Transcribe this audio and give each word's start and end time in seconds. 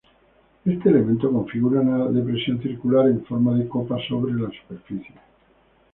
Este 0.65 0.89
elemento 0.89 1.31
configura 1.31 1.81
una 1.81 2.07
depresión 2.07 2.59
circular 2.59 3.07
en 3.07 3.23
forma 3.23 3.53
de 3.55 3.67
copa 3.69 3.99
sobre 4.09 4.33
la 4.33 4.49
superficie. 4.49 5.13